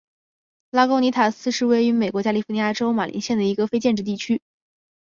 [0.71, 4.41] 拉贡尼塔斯是位于美国加利福尼亚州马林县的一个非建制地区。